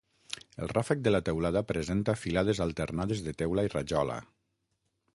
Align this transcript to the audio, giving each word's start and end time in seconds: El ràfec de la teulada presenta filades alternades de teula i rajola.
El 0.63 0.71
ràfec 0.71 1.03
de 1.07 1.13
la 1.13 1.19
teulada 1.27 1.63
presenta 1.73 2.17
filades 2.23 2.65
alternades 2.67 3.25
de 3.29 3.39
teula 3.45 3.71
i 3.71 3.75
rajola. 3.79 4.21